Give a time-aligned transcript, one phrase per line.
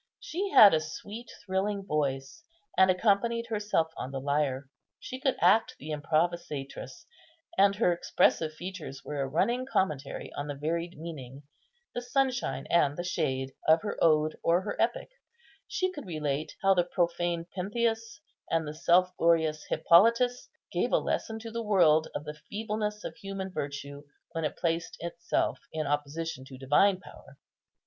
[0.19, 2.43] She had a sweet thrilling voice,
[2.75, 4.67] and accompanied herself on the lyre.
[4.99, 7.05] She could act the improvisatrice,
[7.55, 11.43] and her expressive features were a running commentary on the varied meaning,
[11.93, 15.09] the sunshine and the shade, of her ode or her epic.
[15.67, 21.37] She could relate how the profane Pentheus and the self glorious Hippolytus gave a lesson
[21.41, 26.43] to the world of the feebleness of human virtue when it placed itself in opposition
[26.45, 27.37] to divine power.